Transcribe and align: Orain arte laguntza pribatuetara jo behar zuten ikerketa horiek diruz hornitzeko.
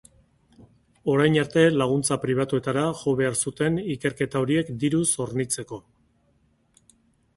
Orain 1.15 1.35
arte 1.41 1.65
laguntza 1.81 2.17
pribatuetara 2.23 2.85
jo 3.03 3.13
behar 3.21 3.37
zuten 3.43 3.77
ikerketa 3.97 4.41
horiek 4.47 4.75
diruz 4.85 5.07
hornitzeko. 5.27 5.83